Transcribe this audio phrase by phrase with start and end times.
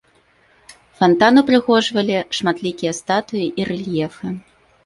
[1.01, 4.27] Фантан упрыгожвалі шматлікія статуі і рэльефы.